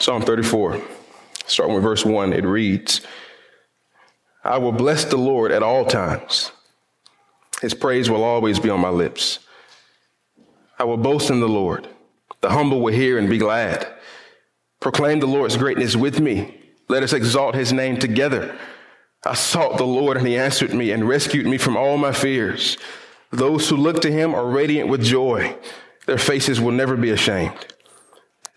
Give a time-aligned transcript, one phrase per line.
[0.00, 0.80] Psalm 34,
[1.46, 3.00] starting with verse 1, it reads
[4.44, 6.52] I will bless the Lord at all times.
[7.60, 9.40] His praise will always be on my lips.
[10.78, 11.88] I will boast in the Lord.
[12.40, 13.88] The humble will hear and be glad.
[14.80, 16.56] Proclaim the Lord's greatness with me.
[16.88, 18.56] Let us exalt his name together.
[19.26, 22.78] I sought the Lord and he answered me and rescued me from all my fears.
[23.32, 25.56] Those who look to him are radiant with joy.
[26.06, 27.66] Their faces will never be ashamed.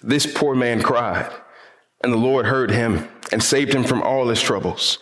[0.03, 1.31] This poor man cried,
[2.03, 4.99] and the Lord heard him and saved him from all his troubles.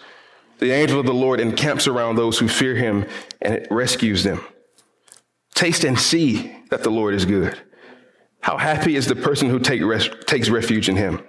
[0.60, 3.06] The angel of the Lord encamps around those who fear him
[3.42, 4.44] and it rescues them.
[5.56, 7.58] Taste and see that the Lord is good.
[8.42, 11.23] How happy is the person who take res- takes refuge in him.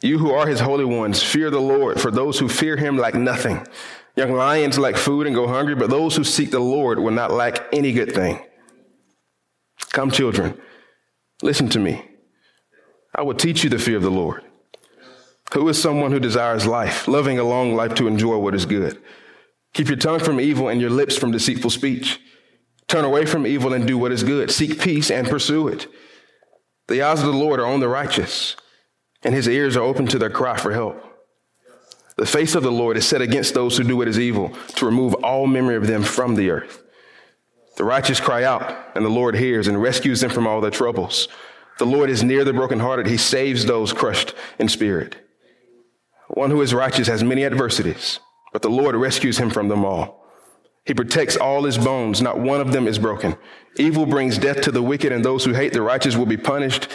[0.00, 3.14] You who are his holy ones, fear the Lord, for those who fear him lack
[3.14, 3.66] nothing.
[4.14, 7.32] Young lions lack food and go hungry, but those who seek the Lord will not
[7.32, 8.44] lack any good thing.
[9.90, 10.60] Come, children,
[11.42, 12.07] listen to me.
[13.14, 14.44] I will teach you the fear of the Lord.
[15.54, 19.00] Who is someone who desires life, loving a long life to enjoy what is good?
[19.72, 22.20] Keep your tongue from evil and your lips from deceitful speech.
[22.86, 24.50] Turn away from evil and do what is good.
[24.50, 25.86] Seek peace and pursue it.
[26.88, 28.56] The eyes of the Lord are on the righteous,
[29.22, 31.04] and his ears are open to their cry for help.
[32.16, 34.86] The face of the Lord is set against those who do what is evil, to
[34.86, 36.82] remove all memory of them from the earth.
[37.76, 41.28] The righteous cry out, and the Lord hears and rescues them from all their troubles.
[41.78, 43.06] The Lord is near the brokenhearted.
[43.06, 45.16] He saves those crushed in spirit.
[46.28, 48.20] One who is righteous has many adversities,
[48.52, 50.26] but the Lord rescues him from them all.
[50.84, 53.36] He protects all his bones, not one of them is broken.
[53.76, 56.88] Evil brings death to the wicked, and those who hate the righteous will be punished.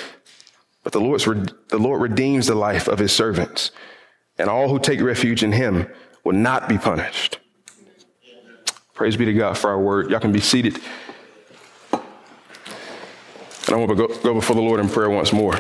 [0.83, 3.71] But the, Lord's, the Lord redeems the life of his servants,
[4.37, 5.87] and all who take refuge in him
[6.23, 7.39] will not be punished.
[8.93, 10.11] Praise be to God for our word.
[10.11, 10.79] Y'all can be seated.
[13.73, 15.55] And I want to go, go before the Lord in prayer once more.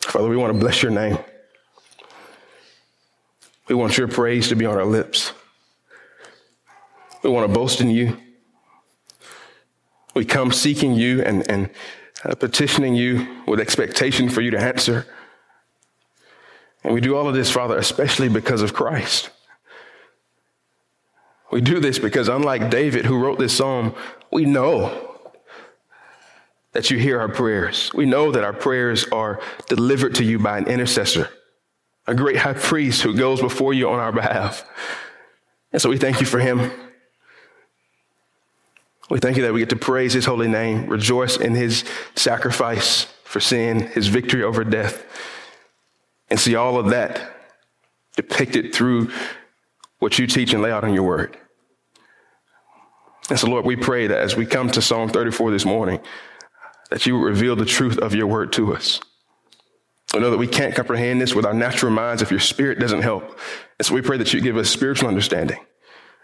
[0.00, 1.18] Father, we want to bless your name.
[3.68, 5.34] We want your praise to be on our lips.
[7.22, 8.16] We want to boast in you.
[10.14, 11.68] We come seeking you and, and
[12.24, 15.06] uh, petitioning you with expectation for you to answer.
[16.84, 19.30] And we do all of this, Father, especially because of Christ.
[21.50, 23.94] We do this because, unlike David, who wrote this psalm,
[24.30, 25.12] we know
[26.72, 27.90] that you hear our prayers.
[27.94, 31.30] We know that our prayers are delivered to you by an intercessor,
[32.06, 34.68] a great high priest who goes before you on our behalf.
[35.72, 36.70] And so we thank you for him.
[39.08, 41.84] We thank you that we get to praise his holy name, rejoice in his
[42.16, 45.04] sacrifice for sin, his victory over death,
[46.34, 47.30] and see all of that
[48.16, 49.08] depicted through
[50.00, 51.38] what you teach and lay out in your word.
[53.30, 56.00] And so, Lord, we pray that as we come to Psalm 34 this morning,
[56.90, 58.98] that you would reveal the truth of your word to us.
[60.12, 63.02] I know that we can't comprehend this with our natural minds if your spirit doesn't
[63.02, 63.38] help.
[63.78, 65.60] And so we pray that you give us spiritual understanding.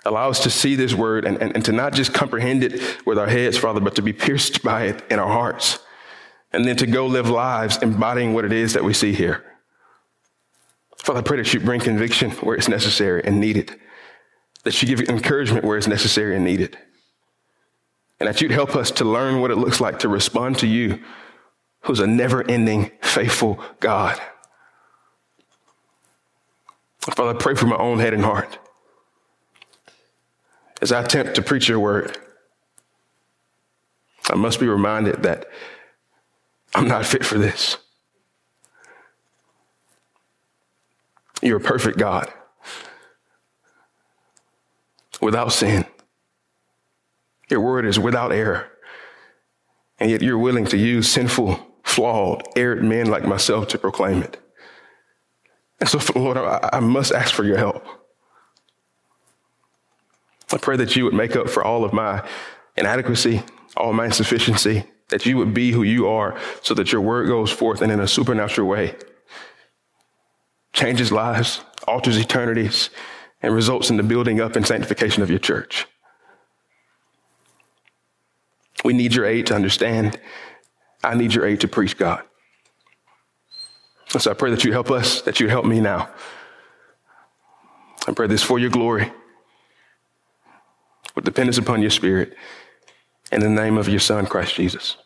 [0.04, 3.16] Allow us to see this word and, and, and to not just comprehend it with
[3.16, 5.78] our heads, Father, but to be pierced by it in our hearts.
[6.52, 9.44] And then to go live lives embodying what it is that we see here.
[11.02, 13.78] Father, I pray that you bring conviction where it's necessary and needed.
[14.64, 16.76] That you give encouragement where it's necessary and needed
[18.20, 21.02] and that you'd help us to learn what it looks like to respond to you,
[21.80, 24.20] who's a never ending, faithful God.
[27.00, 28.58] Father, I pray for my own head and heart
[30.82, 32.18] as I attempt to preach your word.
[34.28, 35.46] I must be reminded that
[36.74, 37.78] I'm not fit for this.
[41.42, 42.32] You're a perfect God
[45.20, 45.84] without sin.
[47.50, 48.70] Your word is without error.
[49.98, 54.38] And yet you're willing to use sinful, flawed, errant men like myself to proclaim it.
[55.78, 57.84] And so, Lord, I, I must ask for your help.
[60.52, 62.26] I pray that you would make up for all of my
[62.76, 63.42] inadequacy,
[63.76, 67.50] all my insufficiency, that you would be who you are so that your word goes
[67.50, 68.96] forth and in a supernatural way
[70.72, 72.90] changes lives, alters eternities,
[73.42, 75.86] and results in the building up and sanctification of your church.
[78.84, 80.18] We need your aid to understand.
[81.02, 82.22] I need your aid to preach God.
[84.12, 86.10] And so I pray that you help us, that you help me now.
[88.06, 89.12] I pray this for your glory,
[91.14, 92.34] with dependence upon your spirit,
[93.30, 94.96] in the name of your Son, Christ Jesus.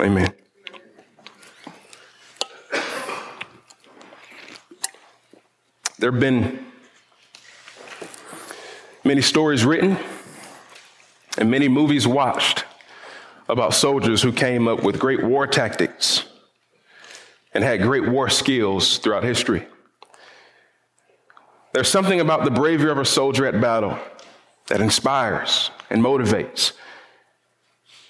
[0.00, 0.34] Amen.
[6.00, 6.70] There have been
[9.02, 9.96] Many stories written
[11.38, 12.64] and many movies watched
[13.48, 16.24] about soldiers who came up with great war tactics
[17.54, 19.66] and had great war skills throughout history.
[21.72, 23.98] There's something about the bravery of a soldier at battle
[24.68, 26.72] that inspires and motivates.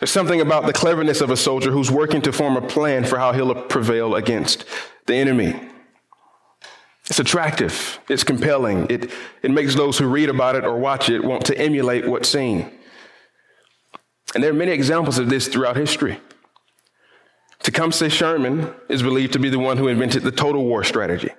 [0.01, 3.19] There's something about the cleverness of a soldier who's working to form a plan for
[3.19, 4.65] how he'll prevail against
[5.07, 5.71] the enemy.
[7.11, 9.11] It's attractive, it's compelling, it,
[9.43, 12.71] it makes those who read about it or watch it want to emulate what's seen.
[14.33, 16.21] And there are many examples of this throughout history.
[17.65, 21.31] Tecumseh Sherman is believed to be the one who invented the total war strategy.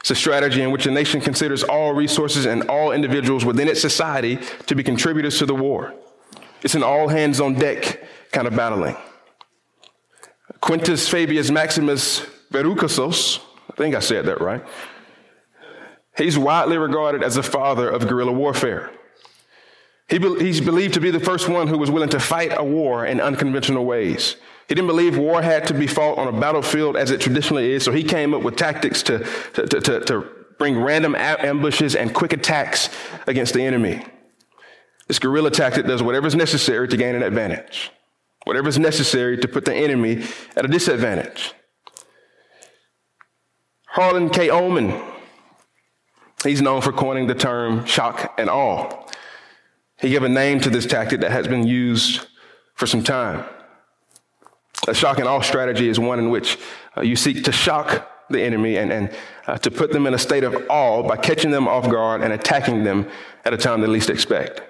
[0.00, 3.80] It's a strategy in which a nation considers all resources and all individuals within its
[3.80, 5.94] society to be contributors to the war.
[6.62, 8.02] It's an all hands on deck
[8.32, 8.96] kind of battling.
[10.60, 13.38] Quintus Fabius Maximus Verrucosus,
[13.78, 14.62] think I said that right.
[16.16, 18.90] He's widely regarded as the father of guerrilla warfare.
[20.08, 22.64] He be- he's believed to be the first one who was willing to fight a
[22.64, 24.36] war in unconventional ways.
[24.68, 27.84] He didn't believe war had to be fought on a battlefield as it traditionally is,
[27.84, 29.20] so he came up with tactics to,
[29.54, 30.26] to, to, to
[30.58, 32.90] bring random ambushes and quick attacks
[33.26, 34.04] against the enemy.
[35.06, 37.92] This guerrilla tactic does whatever is necessary to gain an advantage,
[38.44, 40.24] whatever is necessary to put the enemy
[40.56, 41.54] at a disadvantage.
[43.90, 44.50] Harlan K.
[44.50, 45.00] Ullman,
[46.44, 49.06] he's known for coining the term shock and awe.
[49.98, 52.26] He gave a name to this tactic that has been used
[52.74, 53.44] for some time.
[54.86, 56.58] A shock and awe strategy is one in which
[56.96, 59.10] uh, you seek to shock the enemy and, and
[59.46, 62.32] uh, to put them in a state of awe by catching them off guard and
[62.32, 63.08] attacking them
[63.44, 64.62] at a time they least expect.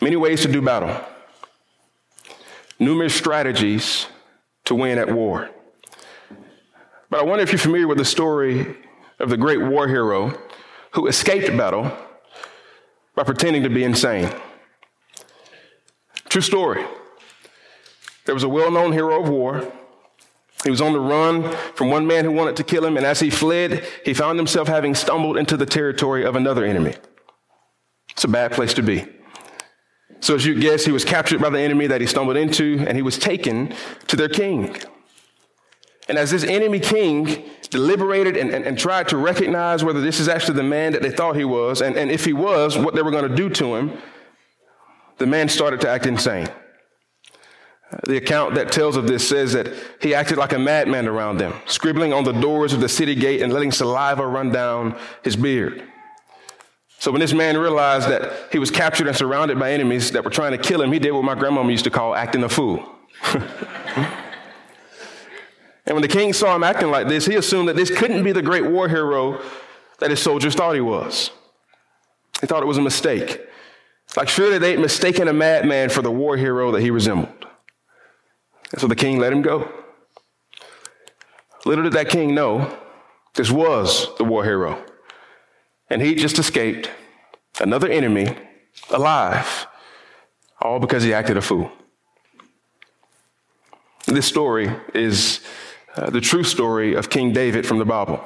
[0.00, 0.96] Many ways to do battle,
[2.78, 4.06] numerous strategies
[4.66, 5.50] to win at war.
[7.10, 8.76] But I wonder if you're familiar with the story
[9.18, 10.38] of the great war hero
[10.92, 11.90] who escaped battle
[13.14, 14.30] by pretending to be insane.
[16.28, 16.84] True story.
[18.26, 19.72] There was a well known hero of war.
[20.64, 23.20] He was on the run from one man who wanted to kill him, and as
[23.20, 26.94] he fled, he found himself having stumbled into the territory of another enemy.
[28.10, 29.06] It's a bad place to be.
[30.20, 32.96] So, as you guess, he was captured by the enemy that he stumbled into, and
[32.96, 33.72] he was taken
[34.08, 34.76] to their king.
[36.08, 40.28] And as this enemy king deliberated and, and, and, tried to recognize whether this is
[40.28, 43.02] actually the man that they thought he was, and, and if he was, what they
[43.02, 43.92] were going to do to him,
[45.18, 46.48] the man started to act insane.
[48.06, 49.70] The account that tells of this says that
[50.00, 53.42] he acted like a madman around them, scribbling on the doors of the city gate
[53.42, 55.84] and letting saliva run down his beard.
[56.98, 60.30] So when this man realized that he was captured and surrounded by enemies that were
[60.30, 62.96] trying to kill him, he did what my grandmama used to call acting a fool.
[65.88, 68.32] And when the king saw him acting like this, he assumed that this couldn't be
[68.32, 69.40] the great war hero
[70.00, 71.30] that his soldiers thought he was.
[72.42, 73.40] He thought it was a mistake.
[74.14, 77.46] Like, surely they'd mistaken a madman for the war hero that he resembled.
[78.70, 79.66] And so the king let him go.
[81.64, 82.78] Little did that king know
[83.34, 84.84] this was the war hero.
[85.88, 86.90] And he just escaped
[87.60, 88.36] another enemy
[88.90, 89.66] alive,
[90.60, 91.72] all because he acted a fool.
[94.06, 95.40] This story is
[95.98, 98.22] uh, the true story of King David from the Bible.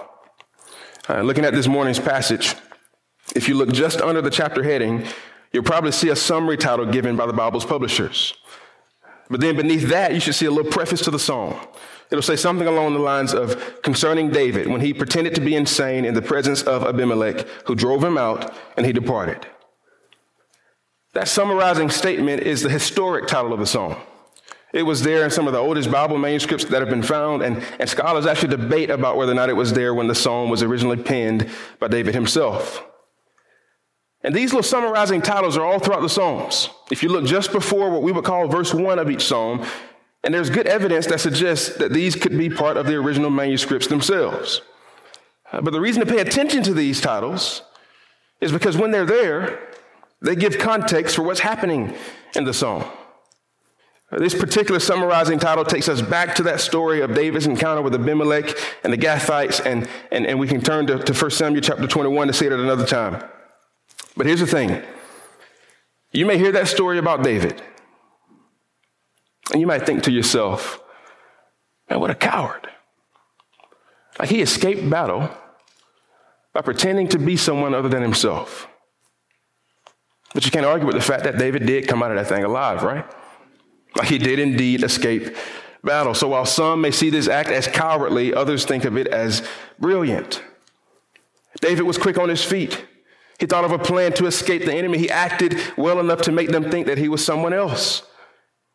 [1.09, 2.55] Uh, looking at this morning's passage,
[3.35, 5.07] if you look just under the chapter heading,
[5.53, 8.35] you'll probably see a summary title given by the Bible's publishers.
[9.31, 11.59] But then beneath that, you should see a little preface to the song.
[12.11, 16.05] It'll say something along the lines of concerning David when he pretended to be insane
[16.05, 19.47] in the presence of Abimelech, who drove him out and he departed.
[21.15, 23.99] That summarizing statement is the historic title of the song.
[24.73, 27.63] It was there in some of the oldest Bible manuscripts that have been found, and,
[27.79, 30.63] and scholars actually debate about whether or not it was there when the psalm was
[30.63, 32.83] originally penned by David himself.
[34.23, 36.71] And these little summarizing titles are all throughout the Psalms.
[36.91, 39.67] If you look just before what we would call verse one of each psalm,
[40.25, 43.89] and there's good evidence that suggests that these could be part of the original manuscripts
[43.89, 44.63] themselves.
[45.51, 47.63] Uh, but the reason to pay attention to these titles
[48.41, 49.69] is because when they're there,
[50.21, 51.95] they give context for what's happening
[52.37, 52.85] in the psalm.
[54.19, 58.55] This particular summarizing title takes us back to that story of David's encounter with Abimelech
[58.85, 62.27] and the Gathites, and, and, and we can turn to, to 1 Samuel chapter 21
[62.27, 63.25] to see it at another time.
[64.15, 64.83] But here's the thing
[66.13, 67.63] you may hear that story about David,
[69.51, 70.83] and you might think to yourself,
[71.89, 72.69] man, what a coward.
[74.19, 75.31] Like he escaped battle
[76.53, 78.69] by pretending to be someone other than himself.
[80.35, 82.45] But you can't argue with the fact that David did come out of that thing
[82.45, 83.07] alive, right?
[84.05, 85.37] He did indeed escape
[85.85, 86.15] battle.
[86.15, 89.47] So while some may see this act as cowardly, others think of it as
[89.79, 90.43] brilliant.
[91.61, 92.87] David was quick on his feet.
[93.39, 94.99] He thought of a plan to escape the enemy.
[94.99, 98.03] He acted well enough to make them think that he was someone else.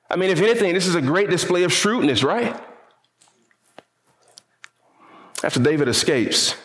[0.09, 2.59] I mean, if anything, this is a great display of shrewdness, right?
[5.43, 6.55] After David escapes,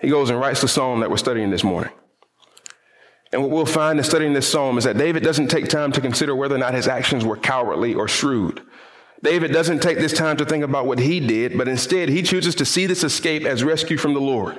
[0.00, 1.92] he goes and writes the song that we're studying this morning.
[3.36, 6.00] And what we'll find in studying this psalm is that David doesn't take time to
[6.00, 8.62] consider whether or not his actions were cowardly or shrewd.
[9.22, 12.54] David doesn't take this time to think about what he did, but instead he chooses
[12.54, 14.58] to see this escape as rescue from the Lord.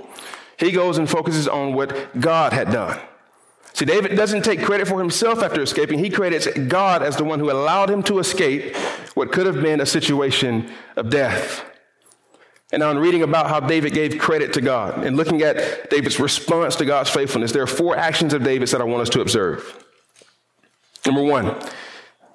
[0.60, 3.00] He goes and focuses on what God had done.
[3.74, 5.98] See, David doesn't take credit for himself after escaping.
[5.98, 8.76] He credits God as the one who allowed him to escape
[9.16, 11.66] what could have been a situation of death.
[12.72, 16.76] And in reading about how David gave credit to God and looking at David's response
[16.78, 19.86] to God's faithfulness, there are four actions of David's that I want us to observe.
[21.06, 21.56] Number one,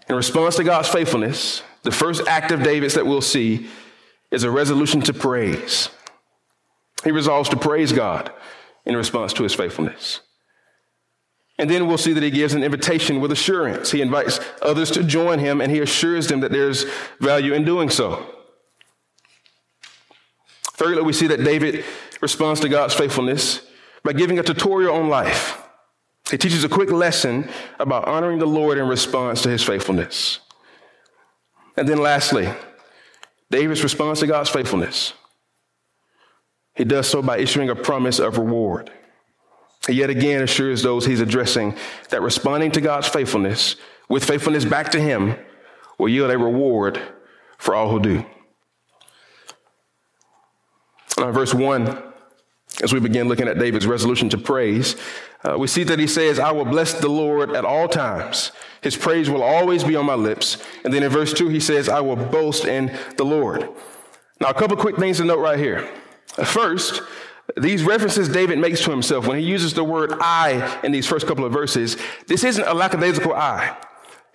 [0.09, 3.69] in response to God's faithfulness, the first act of David's that we'll see
[4.31, 5.91] is a resolution to praise.
[7.05, 8.33] He resolves to praise God
[8.87, 10.21] in response to his faithfulness.
[11.59, 13.91] And then we'll see that he gives an invitation with assurance.
[13.91, 16.85] He invites others to join him and he assures them that there's
[17.21, 18.27] value in doing so.
[20.83, 21.85] Thirdly, we see that David
[22.21, 23.61] responds to God's faithfulness
[24.03, 25.62] by giving a tutorial on life.
[26.29, 27.49] He teaches a quick lesson
[27.79, 30.41] about honoring the Lord in response to his faithfulness.
[31.77, 32.49] And then lastly,
[33.49, 35.12] David's response to God's faithfulness.
[36.75, 38.91] He does so by issuing a promise of reward.
[39.87, 41.77] He yet again assures those he's addressing
[42.11, 43.77] that responding to God's faithfulness
[44.09, 45.37] with faithfulness back to him
[45.97, 47.01] will yield a reward
[47.57, 48.27] for all who do.
[51.23, 52.02] Uh, verse 1,
[52.83, 54.97] as we begin looking at David's resolution to praise,
[55.45, 58.50] uh, we see that he says, I will bless the Lord at all times.
[58.81, 60.61] His praise will always be on my lips.
[60.83, 63.69] And then in verse 2, he says, I will boast in the Lord.
[64.41, 65.88] Now, a couple quick things to note right here.
[66.45, 67.02] First,
[67.57, 71.29] these references David makes to himself when he uses the word I in these first
[71.29, 73.76] couple of verses, this isn't a lackadaisical I.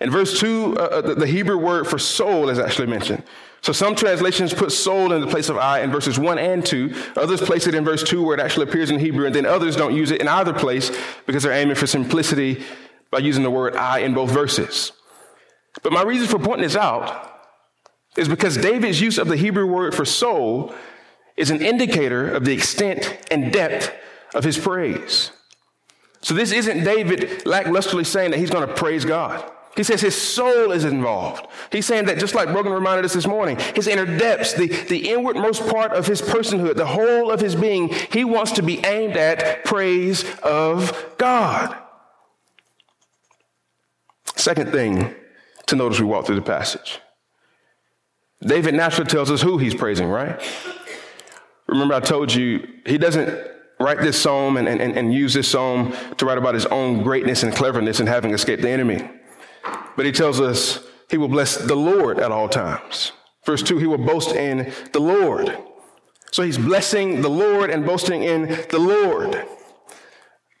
[0.00, 3.24] In verse 2, uh, uh the Hebrew word for soul is actually mentioned.
[3.60, 6.94] So some translations put soul in the place of I in verses 1 and 2.
[7.16, 9.76] Others place it in verse 2 where it actually appears in Hebrew, and then others
[9.76, 10.90] don't use it in either place
[11.26, 12.62] because they're aiming for simplicity
[13.10, 14.92] by using the word I in both verses.
[15.82, 17.40] But my reason for pointing this out
[18.16, 20.74] is because David's use of the Hebrew word for soul
[21.36, 23.92] is an indicator of the extent and depth
[24.34, 25.30] of his praise.
[26.20, 29.50] So this isn't David lacklusterly saying that he's going to praise God.
[29.78, 31.46] He says his soul is involved.
[31.70, 35.08] He's saying that just like Brogan reminded us this morning, his inner depths, the, the
[35.08, 39.16] inwardmost part of his personhood, the whole of his being, he wants to be aimed
[39.16, 41.76] at praise of God.
[44.34, 45.14] Second thing
[45.66, 46.98] to notice we walk through the passage.
[48.40, 50.42] David naturally tells us who he's praising, right?
[51.68, 53.28] Remember, I told you he doesn't
[53.78, 57.44] write this psalm and, and, and use this psalm to write about his own greatness
[57.44, 59.08] and cleverness and having escaped the enemy.
[59.96, 63.12] But he tells us he will bless the Lord at all times.
[63.44, 65.56] Verse 2, he will boast in the Lord.
[66.30, 69.46] So he's blessing the Lord and boasting in the Lord.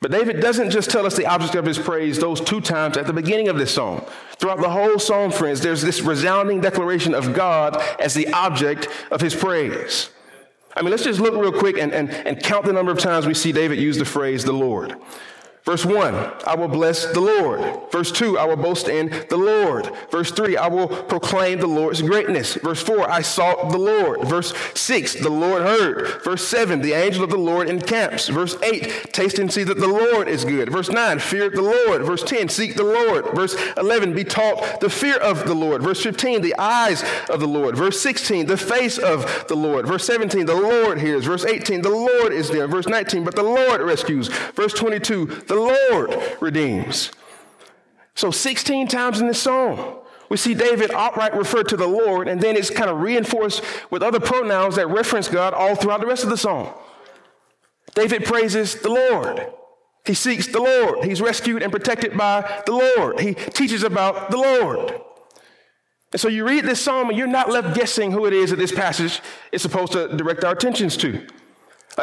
[0.00, 3.06] But David doesn't just tell us the object of his praise those two times at
[3.06, 4.02] the beginning of this psalm.
[4.36, 9.20] Throughout the whole psalm, friends, there's this resounding declaration of God as the object of
[9.20, 10.10] his praise.
[10.76, 13.26] I mean, let's just look real quick and, and, and count the number of times
[13.26, 14.96] we see David use the phrase the Lord.
[15.68, 16.14] Verse 1,
[16.46, 17.60] I will bless the Lord.
[17.92, 19.92] Verse 2, I will boast in the Lord.
[20.10, 22.54] Verse 3, I will proclaim the Lord's greatness.
[22.54, 24.26] Verse 4, I sought the Lord.
[24.26, 26.22] Verse 6, the Lord heard.
[26.24, 28.28] Verse 7, the angel of the Lord encamps.
[28.28, 30.72] Verse 8, taste and see that the Lord is good.
[30.72, 32.00] Verse 9, fear the Lord.
[32.00, 33.26] Verse 10, seek the Lord.
[33.34, 35.82] Verse 11, be taught the fear of the Lord.
[35.82, 37.76] Verse 15, the eyes of the Lord.
[37.76, 39.86] Verse 16, the face of the Lord.
[39.86, 41.26] Verse 17, the Lord hears.
[41.26, 42.66] Verse 18, the Lord is there.
[42.66, 44.28] Verse 19, but the Lord rescues.
[44.54, 47.10] Verse 22, the Lord redeems.
[48.14, 52.40] So 16 times in this song, we see David outright refer to the Lord, and
[52.40, 56.24] then it's kind of reinforced with other pronouns that reference God all throughout the rest
[56.24, 56.74] of the song.
[57.94, 59.52] David praises the Lord.
[60.04, 61.04] He seeks the Lord.
[61.04, 63.20] He's rescued and protected by the Lord.
[63.20, 65.00] He teaches about the Lord.
[66.12, 68.56] And so you read this psalm and you're not left guessing who it is that
[68.56, 69.20] this passage
[69.52, 71.26] is supposed to direct our attentions to.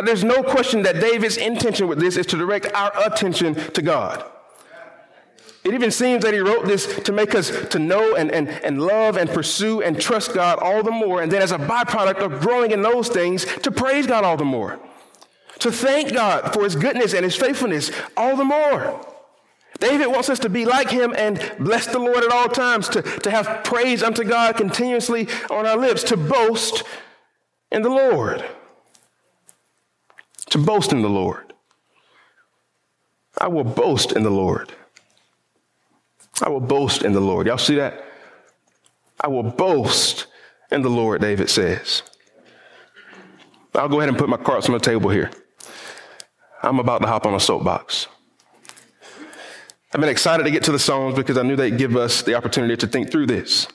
[0.04, 4.26] There's no question that David's intention with this is to direct our attention to God.
[5.64, 8.80] It even seems that he wrote this to make us to know and, and, and
[8.82, 11.24] love and pursue and trust God all the more.
[11.24, 14.46] And then as a byproduct of growing in those things, to praise God all the
[14.46, 14.80] more.
[15.60, 19.04] To thank God for his goodness and his faithfulness all the more.
[19.80, 23.02] David wants us to be like him and bless the Lord at all times, to,
[23.02, 26.84] to have praise unto God continuously on our lips, to boast
[27.72, 28.46] in the Lord
[30.52, 31.54] to boast in the Lord.
[33.38, 34.72] I will boast in the Lord.
[36.42, 37.48] I will boast in the Lord.
[37.48, 38.04] Y'all see that?
[39.20, 40.28] I will boast
[40.72, 42.04] in the Lord, David says.
[43.74, 45.32] I'll go ahead and put my cards on the table here.
[46.64, 48.08] I'm about to hop on a soapbox.
[49.94, 52.36] I've been excited to get to the Psalms because I knew they'd give us the
[52.36, 53.68] opportunity to think through this.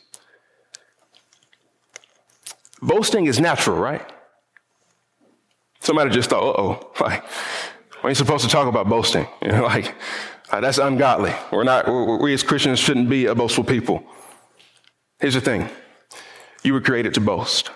[2.83, 4.03] Boasting is natural, right?
[5.91, 7.25] Somebody just thought, uh oh, like,
[8.05, 9.27] we ain't supposed to talk about boasting.
[9.43, 9.97] You know, like,
[10.51, 11.35] uh, that's ungodly.
[11.51, 11.89] We're not,
[12.23, 14.05] we as Christians shouldn't be a boastful people.
[15.19, 15.69] Here's the thing
[16.63, 17.73] you were created to boast.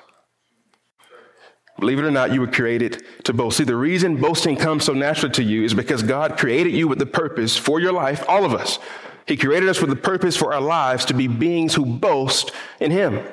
[1.80, 3.56] Believe it or not, you were created to boast.
[3.56, 7.00] See, the reason boasting comes so naturally to you is because God created you with
[7.00, 8.78] the purpose for your life, all of us.
[9.26, 12.92] He created us with the purpose for our lives to be beings who boast in
[12.92, 13.26] Him.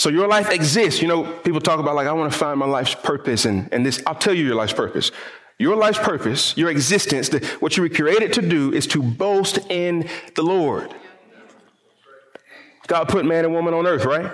[0.00, 1.02] So your life exists.
[1.02, 3.84] You know, people talk about like, I want to find my life's purpose and, and
[3.84, 5.12] this, I'll tell you your life's purpose.
[5.58, 9.58] Your life's purpose, your existence, the, what you were created to do is to boast
[9.68, 10.94] in the Lord.
[12.86, 14.32] God put man and woman on earth, right?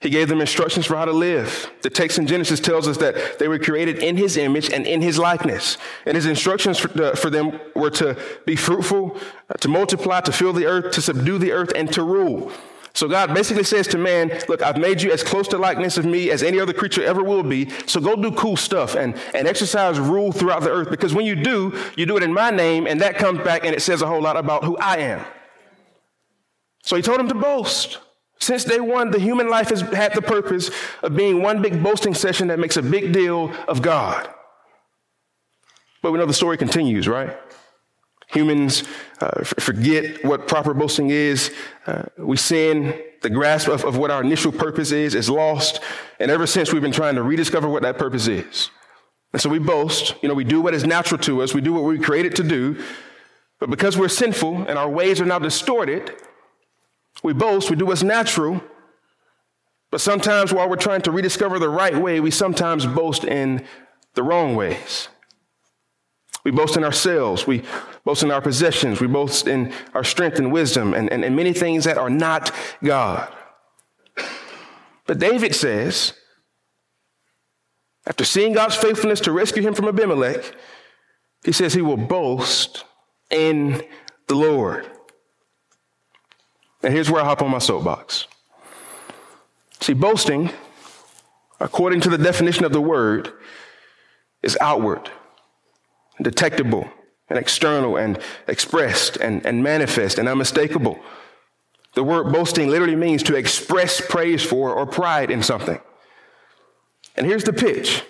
[0.00, 1.70] He gave them instructions for how to live.
[1.82, 5.00] The text in Genesis tells us that they were created in his image and in
[5.00, 5.78] his likeness.
[6.06, 9.16] And his instructions for, for them were to be fruitful,
[9.48, 12.50] uh, to multiply, to fill the earth, to subdue the earth, and to rule.
[12.94, 16.04] So God basically says to man, look, I've made you as close to likeness of
[16.04, 17.70] me as any other creature ever will be.
[17.86, 20.90] So go do cool stuff and, and exercise rule throughout the earth.
[20.90, 23.74] Because when you do, you do it in my name, and that comes back and
[23.74, 25.24] it says a whole lot about who I am.
[26.82, 27.98] So he told him to boast.
[28.38, 30.70] Since day one, the human life has had the purpose
[31.02, 34.28] of being one big boasting session that makes a big deal of God.
[36.02, 37.38] But we know the story continues, right?
[38.32, 38.84] Humans
[39.20, 41.52] uh, forget what proper boasting is.
[41.86, 43.00] Uh, we sin.
[43.22, 45.80] The grasp of, of what our initial purpose is is lost.
[46.18, 48.70] And ever since, we've been trying to rediscover what that purpose is.
[49.32, 50.14] And so we boast.
[50.22, 51.54] You know, we do what is natural to us.
[51.54, 52.82] We do what we created to do.
[53.60, 56.12] But because we're sinful and our ways are now distorted,
[57.22, 58.60] we boast, we do what's natural,
[59.92, 63.64] but sometimes while we're trying to rediscover the right way, we sometimes boast in
[64.14, 65.08] the wrong ways.
[66.44, 67.62] We boast in ourselves, we
[68.04, 71.52] boast in our possessions, we boast in our strength and wisdom, and, and, and many
[71.52, 72.52] things that are not
[72.82, 73.32] God.
[75.06, 76.14] But David says,
[78.06, 80.52] after seeing God's faithfulness to rescue him from Abimelech,
[81.44, 82.84] he says he will boast
[83.30, 83.82] in
[84.26, 84.90] the Lord.
[86.82, 88.26] And here's where I hop on my soapbox.
[89.80, 90.50] See, boasting,
[91.60, 93.32] according to the definition of the word,
[94.42, 95.10] is outward,
[96.22, 96.88] detectable,
[97.28, 100.98] and external, and expressed, and, and manifest, and unmistakable.
[101.94, 105.80] The word boasting literally means to express praise for or pride in something.
[107.16, 108.02] And here's the pitch.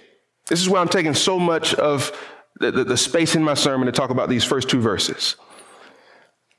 [0.47, 2.17] This is why I'm taking so much of
[2.61, 5.37] the, the, the space in my sermon to talk about these first two verses.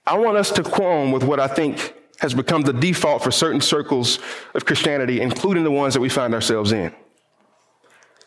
[0.05, 3.61] I want us to qualm with what I think has become the default for certain
[3.61, 4.19] circles
[4.53, 6.93] of Christianity, including the ones that we find ourselves in.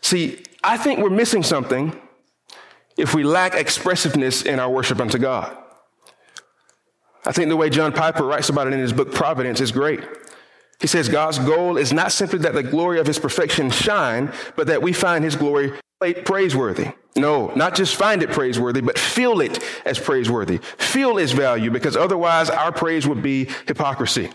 [0.03, 1.99] See, I think we're missing something
[2.97, 5.57] if we lack expressiveness in our worship unto God.
[7.25, 10.01] I think the way John Piper writes about it in his book Providence is great.
[10.81, 14.67] He says God's goal is not simply that the glory of his perfection shine, but
[14.69, 15.73] that we find his glory
[16.25, 16.93] praiseworthy.
[17.17, 20.59] No, not just find it praiseworthy, but feel it as praiseworthy.
[20.59, 24.31] Feel its value because otherwise our praise would be hypocrisy.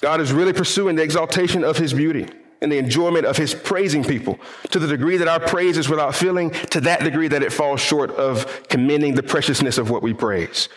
[0.00, 2.28] God is really pursuing the exaltation of his beauty
[2.62, 4.38] and the enjoyment of his praising people
[4.70, 7.80] to the degree that our praise is without feeling, to that degree that it falls
[7.80, 10.68] short of commending the preciousness of what we praise.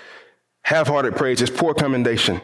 [0.64, 2.42] Half hearted praise is poor commendation.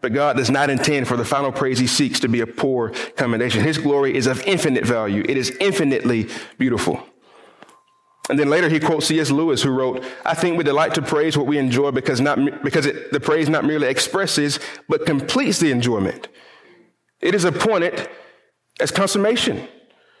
[0.00, 2.90] But God does not intend for the final praise he seeks to be a poor
[3.16, 3.62] commendation.
[3.62, 5.24] His glory is of infinite value.
[5.28, 7.02] It is infinitely beautiful.
[8.30, 9.30] And then later he quotes C.S.
[9.30, 12.86] Lewis, who wrote, I think we delight to praise what we enjoy because, not, because
[12.86, 16.28] it, the praise not merely expresses, but completes the enjoyment.
[17.20, 18.08] It is appointed
[18.80, 19.66] as consummation.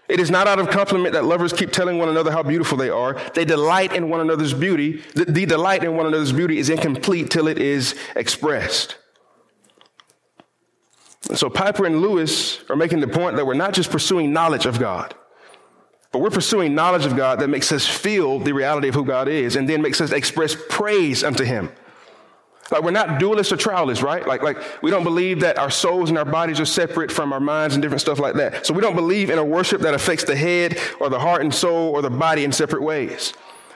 [0.08, 2.88] It is not out of compliment that lovers keep telling one another how beautiful they
[2.88, 3.20] are.
[3.34, 5.02] They delight in one another's beauty.
[5.14, 8.96] The, the delight in one another's beauty is incomplete till it is expressed.
[11.28, 14.64] And so Piper and Lewis are making the point that we're not just pursuing knowledge
[14.64, 15.14] of God,
[16.10, 19.28] but we're pursuing knowledge of God that makes us feel the reality of who God
[19.28, 21.70] is and then makes us express praise unto Him.
[22.70, 24.26] Like we're not dualists or trialists, right?
[24.26, 27.40] Like, like we don't believe that our souls and our bodies are separate from our
[27.40, 28.66] minds and different stuff like that.
[28.66, 31.54] So we don't believe in a worship that affects the head or the heart and
[31.54, 33.32] soul or the body in separate ways.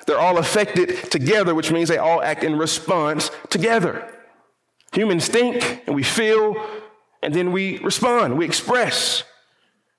[0.07, 4.07] They're all affected together, which means they all act in response together.
[4.93, 6.55] Humans think and we feel
[7.23, 9.25] and then we respond, we express.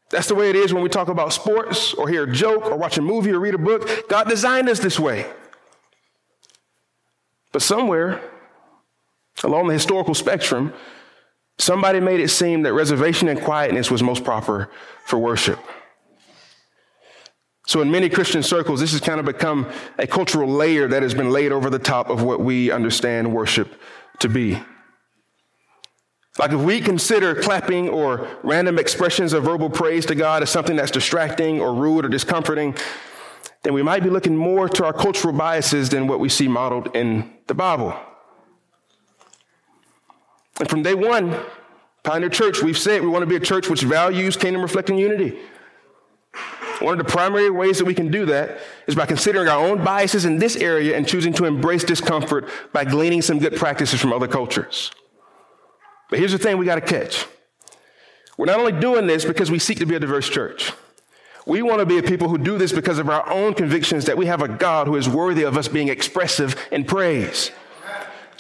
[0.10, 2.78] That's the way it is when we talk about sports or hear a joke or
[2.78, 4.08] watch a movie or read a book.
[4.10, 5.26] God designed us this way.
[7.52, 8.22] But somewhere
[9.44, 10.74] along the historical spectrum,
[11.58, 14.70] somebody made it seem that reservation and quietness was most proper
[15.06, 15.60] for worship.
[17.66, 21.14] So, in many Christian circles, this has kind of become a cultural layer that has
[21.14, 23.80] been laid over the top of what we understand worship
[24.20, 24.62] to be.
[26.38, 30.76] Like, if we consider clapping or random expressions of verbal praise to God as something
[30.76, 32.76] that's distracting or rude or discomforting,
[33.62, 36.94] then we might be looking more to our cultural biases than what we see modeled
[36.96, 37.98] in the Bible.
[40.60, 41.36] And from day one,
[42.04, 45.40] Pioneer Church, we've said we want to be a church which values kingdom reflecting unity.
[46.80, 49.84] One of the primary ways that we can do that is by considering our own
[49.84, 54.12] biases in this area and choosing to embrace discomfort by gleaning some good practices from
[54.12, 54.92] other cultures.
[56.10, 57.26] But here's the thing we got to catch.
[58.38, 60.74] We're not only doing this because we seek to be a diverse church.
[61.46, 64.18] We want to be a people who do this because of our own convictions that
[64.18, 67.52] we have a God who is worthy of us being expressive in praise.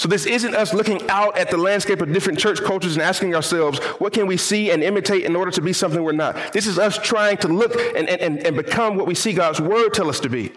[0.03, 3.33] So this isn't us looking out at the landscape of different church cultures and asking
[3.35, 6.51] ourselves, what can we see and imitate in order to be something we're not?
[6.51, 9.93] This is us trying to look and, and, and become what we see God's word
[9.93, 10.51] tell us to be.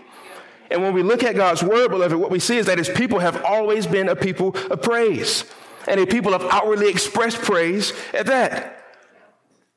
[0.68, 3.20] And when we look at God's word, beloved, what we see is that his people
[3.20, 5.44] have always been a people of praise.
[5.86, 8.84] And a people of outwardly expressed praise at that.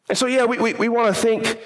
[0.10, 1.60] And so, yeah, we, we, we want to think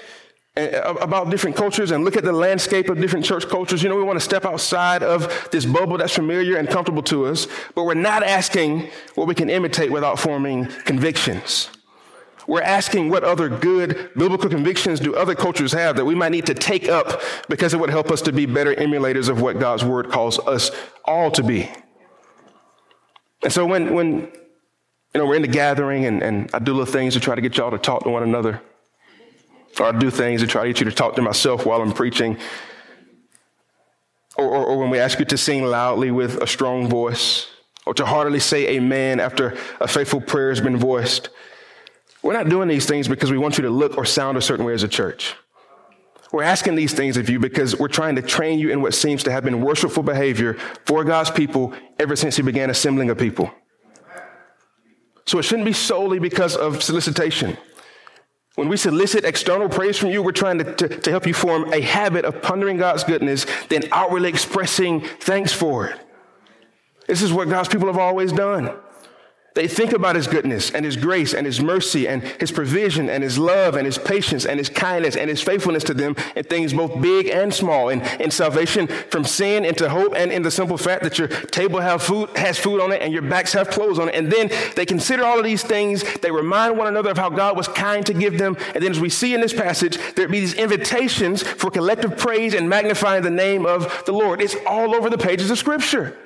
[0.56, 3.82] Uh, about different cultures and look at the landscape of different church cultures.
[3.82, 7.26] You know, we want to step outside of this bubble that's familiar and comfortable to
[7.26, 11.70] us, but we're not asking what we can imitate without forming convictions.
[12.46, 16.46] We're asking what other good biblical convictions do other cultures have that we might need
[16.46, 19.84] to take up because it would help us to be better emulators of what God's
[19.84, 20.70] word calls us
[21.04, 21.68] all to be.
[23.42, 24.30] And so when, when you
[25.14, 27.56] know, we're in the gathering and, and I do little things to try to get
[27.56, 28.60] y'all to talk to one another,
[29.80, 31.92] or I do things to try to get you to talk to myself while I'm
[31.92, 32.38] preaching.
[34.36, 37.46] Or, or, or, when we ask you to sing loudly with a strong voice,
[37.86, 41.28] or to heartily say amen after a faithful prayer has been voiced.
[42.22, 44.64] We're not doing these things because we want you to look or sound a certain
[44.64, 45.34] way as a church.
[46.32, 49.22] We're asking these things of you because we're trying to train you in what seems
[49.24, 53.52] to have been worshipful behavior for God's people ever since He began assembling a people.
[55.26, 57.56] So it shouldn't be solely because of solicitation.
[58.54, 61.72] When we solicit external praise from you, we're trying to, to, to, help you form
[61.72, 65.98] a habit of pondering God's goodness, then outwardly expressing thanks for it.
[67.08, 68.70] This is what God's people have always done.
[69.54, 73.22] They think about his goodness and his grace and his mercy and his provision and
[73.22, 76.72] his love and his patience and his kindness and his faithfulness to them in things
[76.72, 80.76] both big and small, in, in salvation from sin into hope and in the simple
[80.76, 84.00] fact that your table have food, has food on it and your backs have clothes
[84.00, 84.16] on it.
[84.16, 86.02] And then they consider all of these things.
[86.18, 88.56] They remind one another of how God was kind to give them.
[88.74, 92.54] And then as we see in this passage, there'd be these invitations for collective praise
[92.54, 94.42] and magnifying the name of the Lord.
[94.42, 96.16] It's all over the pages of scripture.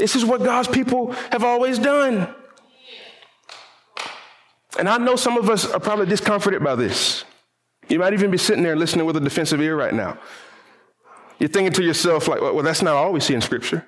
[0.00, 2.34] This is what God's people have always done.
[4.78, 7.26] And I know some of us are probably discomforted by this.
[7.86, 10.18] You might even be sitting there listening with a defensive ear right now.
[11.38, 13.86] You're thinking to yourself, like, well, that's not all we see in Scripture.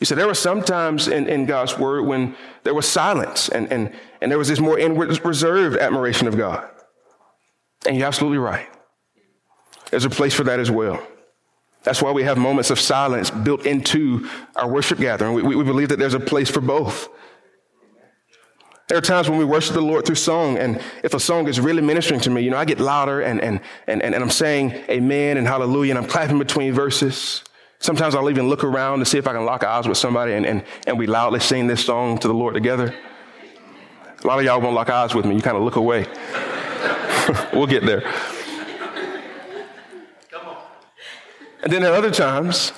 [0.00, 3.70] You said there were some times in, in God's Word when there was silence and,
[3.70, 6.68] and, and there was this more inward reserved admiration of God.
[7.86, 8.68] And you're absolutely right.
[9.92, 11.00] There's a place for that as well.
[11.86, 15.34] That's why we have moments of silence built into our worship gathering.
[15.34, 17.08] We, we believe that there's a place for both.
[18.88, 21.60] There are times when we worship the Lord through song, and if a song is
[21.60, 24.72] really ministering to me, you know, I get louder and, and, and, and I'm saying
[24.90, 27.44] amen and hallelujah, and I'm clapping between verses.
[27.78, 30.44] Sometimes I'll even look around to see if I can lock eyes with somebody, and,
[30.44, 32.92] and, and we loudly sing this song to the Lord together.
[34.24, 35.36] A lot of y'all won't lock eyes with me.
[35.36, 36.04] You kind of look away.
[37.52, 38.02] we'll get there.
[41.66, 42.70] And then at other times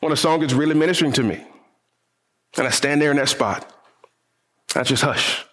[0.00, 1.44] when a song is really ministering to me.
[2.56, 3.70] And I stand there in that spot.
[4.74, 5.44] I just hush.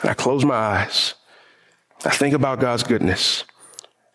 [0.00, 1.16] And I close my eyes.
[2.06, 3.44] I think about God's goodness.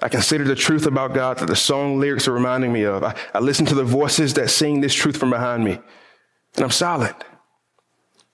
[0.02, 3.04] I consider the truth about God that the song lyrics are reminding me of.
[3.04, 5.74] I, I listen to the voices that sing this truth from behind me.
[6.56, 7.16] And I'm silent,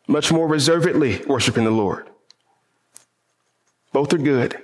[0.07, 2.09] much more reservedly worshiping the Lord.
[3.91, 4.57] Both are good.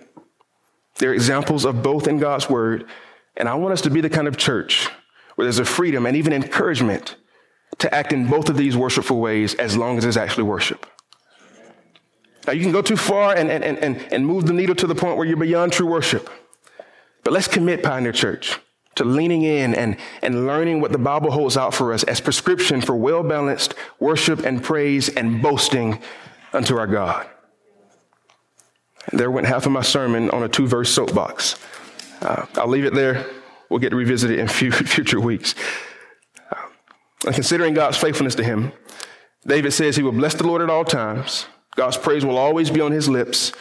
[1.00, 2.88] They're examples of both in God's word,
[3.41, 4.88] and I want us to be the kind of church
[5.34, 7.15] where there's a freedom and even encouragement
[7.80, 10.86] to act in both of these worshipful ways as long as it's actually worship.
[12.45, 14.93] Now, you can go too far and, and, and, and move the needle to the
[14.93, 16.30] point where you're beyond true worship.
[17.23, 18.60] But let's commit, Pioneer Church,
[18.93, 22.80] to leaning in and, and learning what the Bible holds out for us as prescription
[22.80, 25.99] for well balanced worship and praise and boasting
[26.54, 27.27] unto our God.
[29.10, 31.58] And there went half of my sermon on a two verse soapbox.
[32.21, 33.25] Uh, I'll leave it there.
[33.69, 35.55] We'll get to revisit it in future weeks.
[37.25, 38.71] And considering God's faithfulness to him,
[39.45, 41.45] David says he will bless the Lord at all times.
[41.75, 43.53] God's praise will always be on his lips.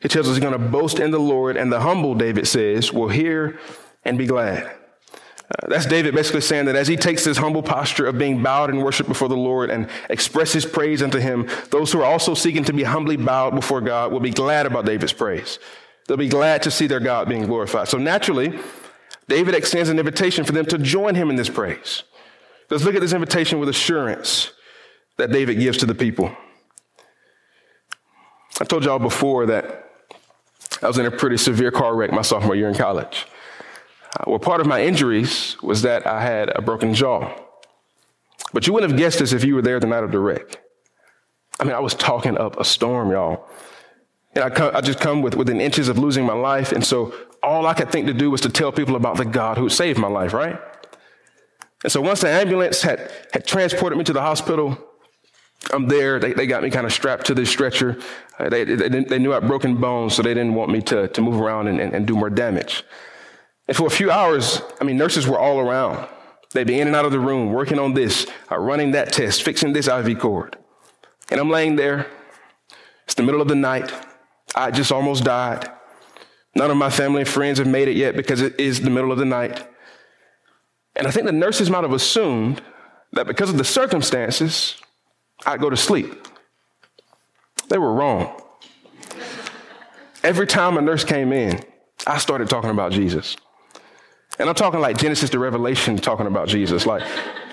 [0.00, 2.92] He tells us he's going to boast in the Lord, and the humble, David says,
[2.92, 3.58] will hear
[4.04, 4.64] and be glad.
[4.64, 8.68] Uh, that's David basically saying that as he takes this humble posture of being bowed
[8.68, 12.64] in worship before the Lord and expresses praise unto him, those who are also seeking
[12.64, 15.58] to be humbly bowed before God will be glad about David's praise.
[16.06, 17.88] They'll be glad to see their God being glorified.
[17.88, 18.58] So naturally,
[19.28, 22.04] David extends an invitation for them to join him in this praise.
[22.70, 24.52] Let's look at this invitation with assurance
[25.16, 26.34] that David gives to the people.
[28.60, 29.90] I told y'all before that
[30.82, 33.26] I was in a pretty severe car wreck my sophomore year in college.
[34.18, 37.34] Uh, well, part of my injuries was that I had a broken jaw.
[38.52, 40.62] But you wouldn't have guessed this if you were there the night of the wreck.
[41.58, 43.48] I mean, I was talking up a storm, y'all.
[44.36, 46.72] And I, I just come with, within inches of losing my life.
[46.72, 49.56] And so all I could think to do was to tell people about the God
[49.56, 50.60] who saved my life, right?
[51.82, 54.78] And so once the ambulance had, had transported me to the hospital,
[55.72, 56.18] I'm there.
[56.18, 57.98] They, they got me kind of strapped to this stretcher.
[58.38, 61.08] Uh, they, they, they, knew I had broken bones, so they didn't want me to,
[61.08, 62.84] to move around and, and, and do more damage.
[63.68, 66.06] And for a few hours, I mean, nurses were all around.
[66.52, 69.42] They'd be in and out of the room, working on this, uh, running that test,
[69.42, 70.56] fixing this IV cord.
[71.30, 72.06] And I'm laying there.
[73.04, 73.92] It's the middle of the night.
[74.56, 75.70] I just almost died.
[76.54, 79.12] None of my family and friends have made it yet because it is the middle
[79.12, 79.68] of the night.
[80.96, 82.62] And I think the nurses might have assumed
[83.12, 84.76] that because of the circumstances,
[85.44, 86.26] I'd go to sleep.
[87.68, 88.40] They were wrong.
[90.22, 91.62] Every time a nurse came in,
[92.06, 93.36] I started talking about Jesus.
[94.38, 96.86] And I'm talking like Genesis to Revelation, talking about Jesus.
[96.86, 97.02] Like,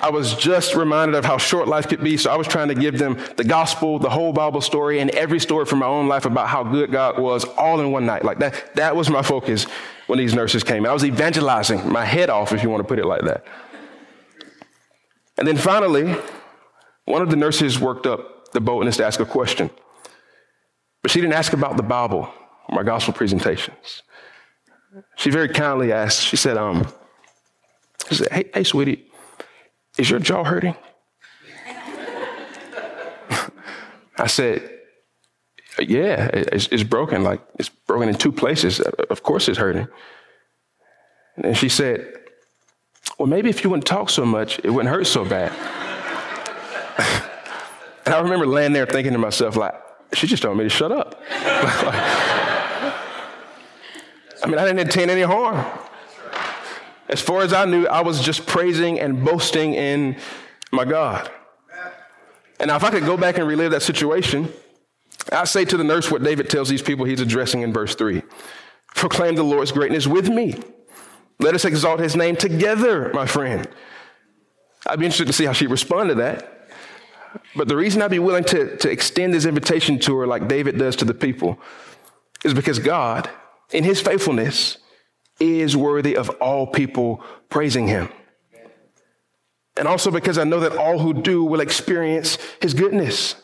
[0.03, 2.75] I was just reminded of how short life could be, so I was trying to
[2.75, 6.25] give them the gospel, the whole Bible story, and every story from my own life
[6.25, 8.25] about how good God was all in one night.
[8.25, 9.65] Like, that, that was my focus
[10.07, 10.85] when these nurses came.
[10.85, 13.45] I was evangelizing my head off, if you want to put it like that.
[15.37, 16.13] And then finally,
[17.05, 19.69] one of the nurses worked up the boldness to ask a question.
[21.01, 22.29] But she didn't ask about the Bible
[22.67, 24.03] or my gospel presentations.
[25.15, 26.91] She very kindly asked, she said, um,
[28.09, 29.07] she said, hey, hey, sweetie,
[29.97, 30.75] is your jaw hurting?
[34.17, 34.69] I said,
[35.79, 37.23] yeah, it's, it's, broken.
[37.23, 38.79] Like it's broken in two places.
[38.79, 39.87] Of course it's hurting.
[41.37, 42.13] And she said,
[43.17, 45.51] well, maybe if you wouldn't talk so much, it wouldn't hurt so bad.
[48.05, 49.73] and I remember laying there thinking to myself, like,
[50.13, 51.19] she just told me to shut up.
[54.43, 55.65] I mean, I didn't intend any harm.
[57.09, 60.17] As far as I knew, I was just praising and boasting in
[60.71, 61.29] my God.
[62.59, 64.51] And now, if I could go back and relive that situation,
[65.31, 68.21] I say to the nurse what David tells these people he's addressing in verse 3
[68.95, 70.55] Proclaim the Lord's greatness with me.
[71.39, 73.67] Let us exalt his name together, my friend.
[74.85, 76.69] I'd be interested to see how she responded to that.
[77.55, 80.77] But the reason I'd be willing to, to extend this invitation to her like David
[80.77, 81.59] does to the people
[82.45, 83.29] is because God,
[83.71, 84.77] in his faithfulness,
[85.39, 88.09] is worthy of all people praising him.
[89.75, 93.35] And also because I know that all who do will experience his goodness.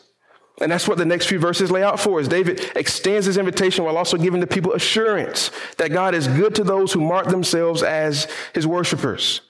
[0.60, 2.28] And that's what the next few verses lay out for us.
[2.28, 6.64] David extends his invitation while also giving the people assurance that God is good to
[6.64, 9.40] those who mark themselves as his worshipers.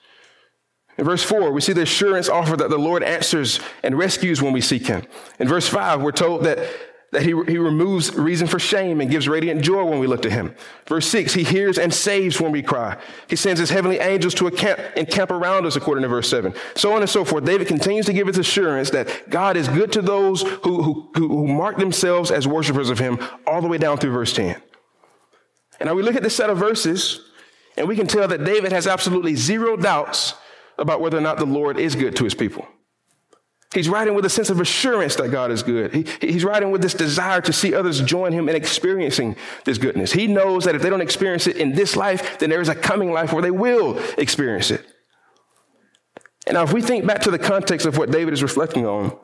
[0.97, 4.53] In verse 4, we see the assurance offered that the Lord answers and rescues when
[4.53, 5.03] we seek him.
[5.39, 6.59] In verse 5, we're told that
[7.13, 10.31] that he, he removes reason for shame and gives radiant joy when we look to
[10.31, 10.55] him.
[10.87, 12.97] Verse 6, he hears and saves when we cry.
[13.29, 16.55] He sends his heavenly angels to encamp, encamp around us, according to verse 7.
[16.77, 17.45] So on and so forth.
[17.45, 21.49] David continues to give us assurance that God is good to those who, who, who
[21.49, 24.61] mark themselves as worshipers of him, all the way down through verse 10.
[25.81, 27.21] And now we look at this set of verses,
[27.77, 30.35] and we can tell that David has absolutely zero doubts
[30.79, 32.69] about whether or not the Lord is good to his people.
[33.73, 35.95] He's writing with a sense of assurance that God is good.
[35.95, 40.11] He, he's writing with this desire to see others join him in experiencing this goodness.
[40.11, 42.75] He knows that if they don't experience it in this life, then there is a
[42.75, 44.85] coming life where they will experience it.
[46.49, 49.17] And now, if we think back to the context of what David is reflecting on,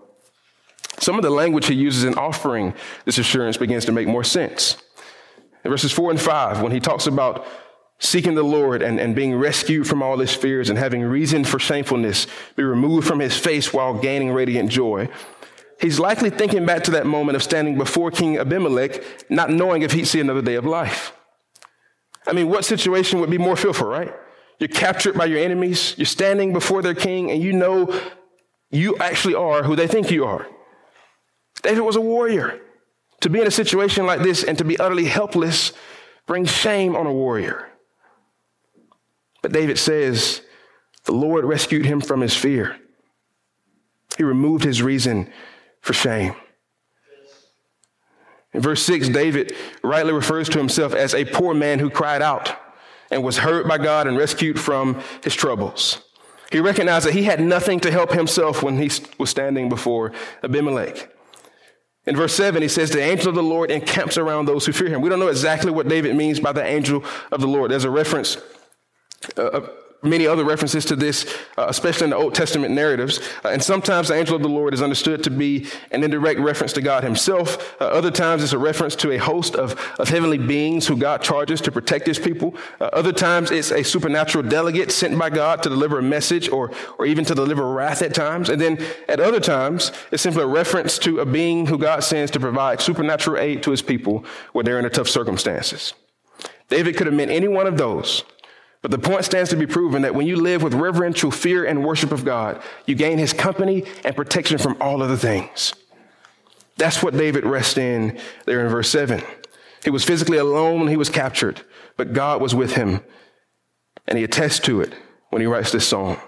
[0.98, 2.72] some of the language he uses in offering
[3.04, 4.76] this assurance begins to make more sense.
[5.64, 7.46] In verses four and five, when he talks about
[7.98, 11.58] seeking the Lord and, and being rescued from all his fears and having reason for
[11.58, 15.08] shamefulness be removed from his face while gaining radiant joy.
[15.80, 19.92] He's likely thinking back to that moment of standing before King Abimelech, not knowing if
[19.92, 21.12] he'd see another day of life.
[22.26, 24.12] I mean, what situation would be more fearful, right?
[24.58, 28.00] You're captured by your enemies, you're standing before their king, and you know
[28.70, 30.46] you actually are who they think you are.
[31.62, 32.60] David was a warrior.
[33.20, 35.72] To be in a situation like this and to be utterly helpless
[36.26, 37.65] brings shame on a warrior.
[39.46, 40.42] But David says,
[41.04, 42.76] the Lord rescued him from his fear.
[44.18, 45.30] He removed his reason
[45.80, 46.34] for shame.
[48.52, 49.54] In verse 6, David
[49.84, 52.56] rightly refers to himself as a poor man who cried out
[53.12, 56.02] and was hurt by God and rescued from his troubles.
[56.50, 60.10] He recognized that he had nothing to help himself when he was standing before
[60.42, 61.08] Abimelech.
[62.04, 64.88] In verse 7, he says, The angel of the Lord encamps around those who fear
[64.88, 65.02] him.
[65.02, 67.70] We don't know exactly what David means by the angel of the Lord.
[67.70, 68.38] There's a reference,
[69.36, 69.60] uh,
[70.02, 71.26] many other references to this,
[71.58, 73.18] uh, especially in the Old Testament narratives.
[73.44, 76.72] Uh, and sometimes the angel of the Lord is understood to be an indirect reference
[76.74, 77.80] to God himself.
[77.80, 81.22] Uh, other times it's a reference to a host of, of heavenly beings who God
[81.22, 82.54] charges to protect his people.
[82.80, 86.70] Uh, other times it's a supernatural delegate sent by God to deliver a message or,
[86.98, 88.48] or even to deliver wrath at times.
[88.48, 92.30] And then at other times, it's simply a reference to a being who God sends
[92.32, 95.94] to provide supernatural aid to his people when they're in tough circumstances.
[96.68, 98.24] David could have meant any one of those.
[98.86, 101.84] But the point stands to be proven that when you live with reverential fear and
[101.84, 105.74] worship of God, you gain his company and protection from all other things.
[106.76, 109.24] That's what David rests in there in verse 7.
[109.82, 111.62] He was physically alone when he was captured,
[111.96, 113.00] but God was with him.
[114.06, 114.94] And he attests to it
[115.30, 116.20] when he writes this song.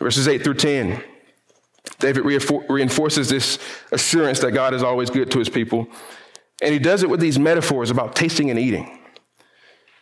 [0.00, 1.00] Verses 8 through 10,
[2.00, 3.60] David reinforces this
[3.92, 5.86] assurance that God is always good to his people.
[6.60, 8.98] And he does it with these metaphors about tasting and eating.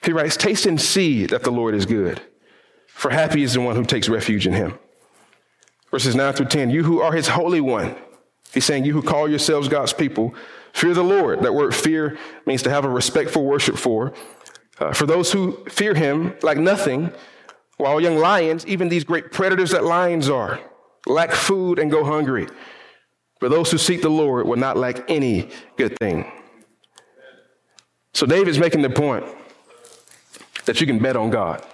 [0.03, 2.23] He writes, Taste and see that the Lord is good,
[2.87, 4.79] for happy is the one who takes refuge in him.
[5.91, 7.97] Verses 9 through 10, you who are his holy one,
[8.53, 10.35] he's saying, you who call yourselves God's people,
[10.73, 11.43] fear the Lord.
[11.43, 14.15] That word fear means to have a respectful worship for.
[14.79, 17.13] Uh, for those who fear him like nothing,
[17.77, 20.61] while young lions, even these great predators that lions are,
[21.07, 22.47] lack food and go hungry.
[23.41, 26.31] But those who seek the Lord will not lack any good thing.
[28.13, 29.25] So David's making the point
[30.67, 31.65] that you can bet on God.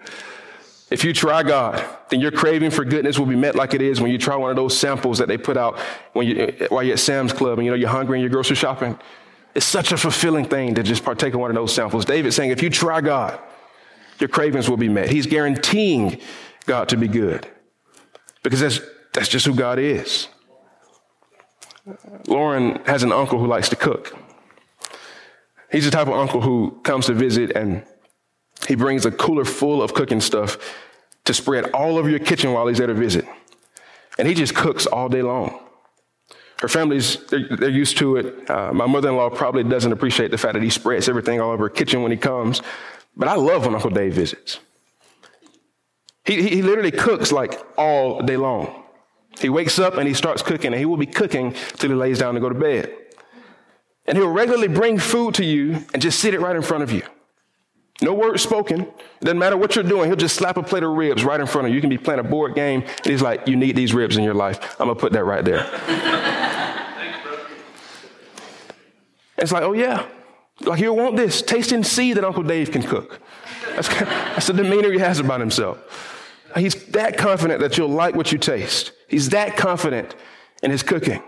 [0.90, 4.00] if you try God, then your craving for goodness will be met like it is
[4.00, 5.78] when you try one of those samples that they put out
[6.12, 8.56] when you, while you're at Sam's Club and you know you're hungry and you're grocery
[8.56, 8.98] shopping.
[9.54, 12.04] It's such a fulfilling thing to just partake in one of those samples.
[12.04, 13.38] David's saying if you try God,
[14.18, 15.08] your cravings will be met.
[15.08, 16.20] He's guaranteeing
[16.66, 17.46] God to be good
[18.42, 18.80] because that's,
[19.12, 20.28] that's just who God is.
[22.26, 24.16] Lauren has an uncle who likes to cook.
[25.70, 27.84] He's the type of uncle who comes to visit and
[28.66, 30.58] he brings a cooler full of cooking stuff
[31.24, 33.24] to spread all over your kitchen while he's there to visit.
[34.18, 35.60] And he just cooks all day long.
[36.60, 38.50] Her family's, they're, they're used to it.
[38.50, 41.50] Uh, my mother in law probably doesn't appreciate the fact that he spreads everything all
[41.50, 42.62] over her kitchen when he comes.
[43.16, 44.60] But I love when Uncle Dave visits.
[46.24, 48.82] He, he literally cooks like all day long.
[49.40, 52.20] He wakes up and he starts cooking, and he will be cooking till he lays
[52.20, 52.94] down to go to bed.
[54.06, 56.92] And he'll regularly bring food to you and just sit it right in front of
[56.92, 57.02] you.
[58.02, 58.80] No word spoken.
[58.82, 60.08] It doesn't matter what you're doing.
[60.08, 61.76] He'll just slap a plate of ribs right in front of you.
[61.76, 64.24] You can be playing a board game, and he's like, You need these ribs in
[64.24, 64.76] your life.
[64.80, 65.60] I'm going to put that right there.
[69.38, 70.06] it's like, Oh, yeah.
[70.60, 71.40] Like, you'll want this.
[71.40, 73.20] Taste and see that Uncle Dave can cook.
[73.74, 75.78] That's, that's the demeanor he has about himself.
[76.56, 78.92] He's that confident that you'll like what you taste.
[79.08, 80.14] He's that confident
[80.62, 81.22] in his cooking.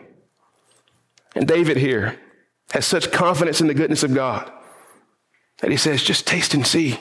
[1.34, 2.18] And David here
[2.70, 4.50] has such confidence in the goodness of God
[5.72, 6.98] he says, just taste and see.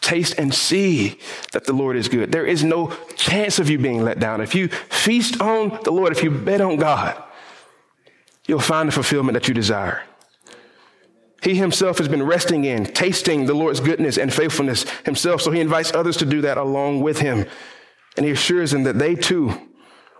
[0.00, 1.18] Taste and see
[1.52, 2.32] that the Lord is good.
[2.32, 4.40] There is no chance of you being let down.
[4.40, 7.22] If you feast on the Lord, if you bet on God,
[8.46, 10.02] you'll find the fulfillment that you desire.
[11.42, 15.60] He himself has been resting in, tasting the Lord's goodness and faithfulness himself, so he
[15.60, 17.46] invites others to do that along with him.
[18.16, 19.52] And he assures them that they too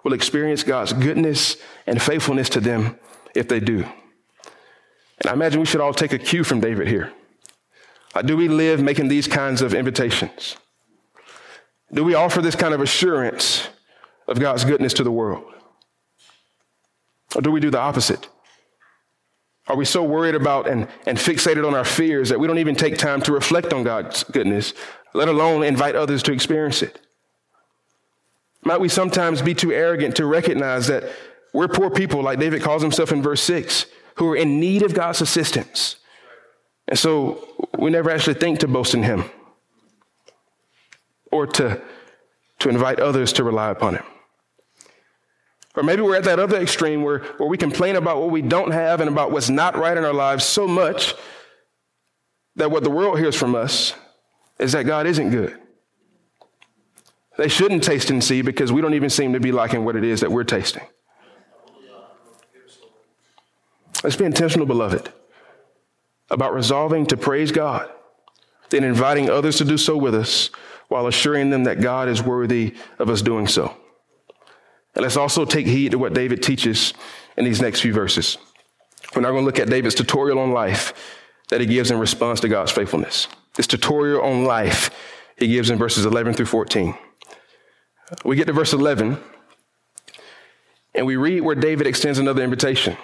[0.04, 2.98] will experience God's goodness and faithfulness to them
[3.34, 3.84] if they do.
[5.20, 7.12] And I imagine we should all take a cue from David here.
[8.14, 10.56] Uh, do we live making these kinds of invitations?
[11.92, 13.68] Do we offer this kind of assurance
[14.26, 15.44] of God's goodness to the world?
[17.34, 18.28] Or do we do the opposite?
[19.68, 22.74] Are we so worried about and, and fixated on our fears that we don't even
[22.74, 24.72] take time to reflect on God's goodness,
[25.12, 27.00] let alone invite others to experience it?
[28.62, 31.04] Might we sometimes be too arrogant to recognize that
[31.52, 33.86] we're poor people, like David calls himself in verse 6,
[34.18, 35.96] who are in need of God's assistance.
[36.86, 37.46] And so
[37.78, 39.24] we never actually think to boast in Him
[41.30, 41.80] or to,
[42.60, 44.04] to invite others to rely upon Him.
[45.76, 48.72] Or maybe we're at that other extreme where, where we complain about what we don't
[48.72, 51.14] have and about what's not right in our lives so much
[52.56, 53.94] that what the world hears from us
[54.58, 55.56] is that God isn't good.
[57.36, 60.02] They shouldn't taste and see because we don't even seem to be liking what it
[60.02, 60.82] is that we're tasting.
[64.02, 65.12] Let's be intentional, beloved,
[66.30, 67.90] about resolving to praise God,
[68.70, 70.50] then inviting others to do so with us
[70.88, 73.76] while assuring them that God is worthy of us doing so.
[74.94, 76.94] And let's also take heed to what David teaches
[77.36, 78.38] in these next few verses.
[79.14, 80.92] We're now going to look at David's tutorial on life
[81.50, 83.28] that he gives in response to God's faithfulness.
[83.54, 84.90] This tutorial on life
[85.36, 86.96] he gives in verses 11 through 14.
[88.24, 89.18] We get to verse 11,
[90.94, 92.96] and we read where David extends another invitation.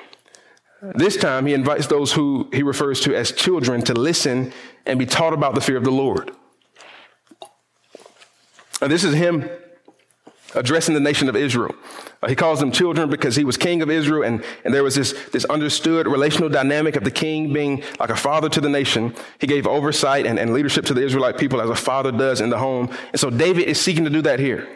[0.82, 4.52] This time, he invites those who he refers to as children to listen
[4.84, 6.30] and be taught about the fear of the Lord.
[8.80, 9.48] This is him
[10.54, 11.74] addressing the nation of Israel.
[12.22, 14.94] Uh, he calls them children because he was king of Israel, and, and there was
[14.94, 19.14] this, this understood relational dynamic of the king being like a father to the nation.
[19.40, 22.50] He gave oversight and, and leadership to the Israelite people as a father does in
[22.50, 22.88] the home.
[23.12, 24.68] And so David is seeking to do that here.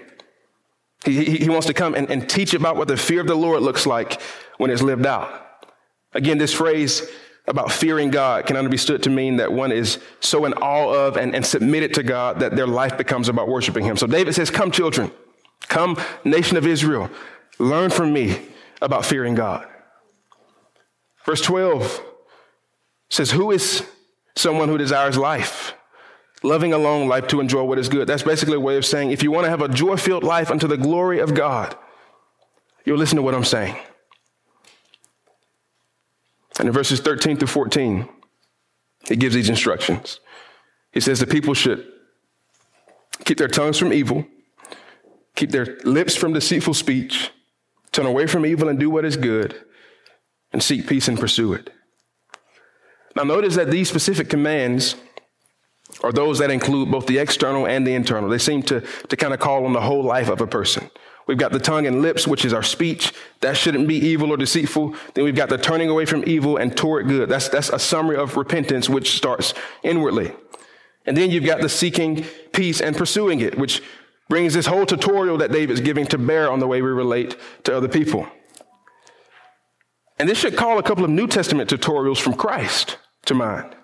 [1.04, 3.36] He, he, he wants to come and, and teach about what the fear of the
[3.36, 4.20] Lord looks like
[4.56, 5.47] when it's lived out.
[6.14, 7.02] Again, this phrase
[7.46, 11.34] about fearing God can understood to mean that one is so in awe of and,
[11.34, 13.96] and submitted to God that their life becomes about worshiping Him.
[13.96, 15.10] So David says, Come, children.
[15.68, 17.10] Come, nation of Israel,
[17.58, 18.40] learn from me
[18.80, 19.66] about fearing God.
[21.24, 22.02] Verse 12
[23.10, 23.84] says, Who is
[24.36, 25.74] someone who desires life?
[26.42, 28.06] Loving a long life to enjoy what is good.
[28.06, 30.50] That's basically a way of saying if you want to have a joy filled life
[30.50, 31.76] unto the glory of God,
[32.84, 33.76] you'll listen to what I'm saying.
[36.58, 38.08] And in verses 13 through 14,
[39.08, 40.20] he gives these instructions.
[40.92, 41.86] He says the people should
[43.24, 44.26] keep their tongues from evil
[45.38, 47.30] keep their lips from deceitful speech,
[47.92, 49.54] turn away from evil and do what is good,
[50.52, 51.70] and seek peace and pursue it.
[53.14, 54.96] Now, notice that these specific commands
[56.02, 58.28] are those that include both the external and the internal.
[58.28, 60.90] They seem to, to kind of call on the whole life of a person.
[61.28, 63.12] We've got the tongue and lips, which is our speech.
[63.40, 64.96] That shouldn't be evil or deceitful.
[65.12, 67.28] Then we've got the turning away from evil and toward good.
[67.28, 69.52] That's, that's a summary of repentance, which starts
[69.82, 70.32] inwardly.
[71.04, 73.82] And then you've got the seeking peace and pursuing it, which
[74.30, 77.76] brings this whole tutorial that David's giving to bear on the way we relate to
[77.76, 78.26] other people.
[80.18, 83.76] And this should call a couple of New Testament tutorials from Christ to mind.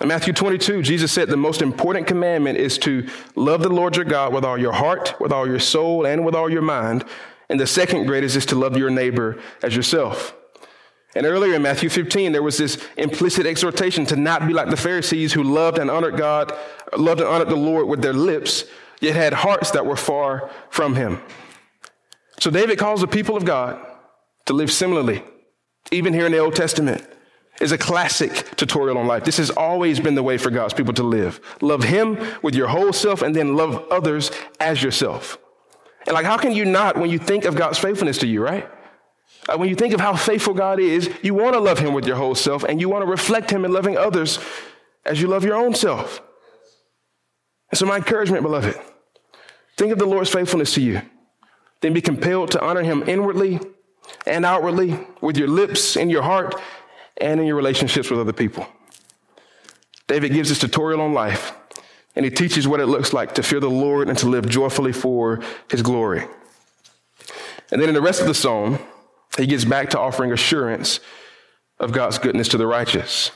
[0.00, 4.04] In Matthew 22, Jesus said the most important commandment is to love the Lord your
[4.04, 7.04] God with all your heart, with all your soul, and with all your mind.
[7.48, 10.34] And the second greatest is to love your neighbor as yourself.
[11.14, 14.76] And earlier in Matthew 15, there was this implicit exhortation to not be like the
[14.76, 16.52] Pharisees who loved and honored God,
[16.96, 18.64] loved and honored the Lord with their lips,
[19.00, 21.20] yet had hearts that were far from him.
[22.40, 23.78] So David calls the people of God
[24.46, 25.22] to live similarly,
[25.90, 27.06] even here in the Old Testament.
[27.62, 29.24] Is a classic tutorial on life.
[29.24, 31.40] This has always been the way for God's people to live.
[31.60, 35.38] Love Him with your whole self and then love others as yourself.
[36.06, 38.68] And like, how can you not when you think of God's faithfulness to you, right?
[39.46, 42.06] Like when you think of how faithful God is, you want to love Him with
[42.06, 44.38] your whole self and you want to reflect Him in loving others
[45.04, 46.20] as you love your own self.
[47.70, 48.78] And so, my encouragement, beloved,
[49.76, 51.02] Think of the Lord's faithfulness to you.
[51.80, 53.58] Then be compelled to honor him inwardly
[54.26, 56.54] and outwardly with your lips, and your heart,
[57.18, 58.66] and in your relationships with other people.
[60.06, 61.52] David gives this tutorial on life,
[62.14, 64.92] and he teaches what it looks like to fear the Lord and to live joyfully
[64.92, 65.40] for
[65.70, 66.26] his glory.
[67.70, 68.78] And then in the rest of the psalm,
[69.38, 71.00] he gets back to offering assurance
[71.78, 73.30] of God's goodness to the righteous.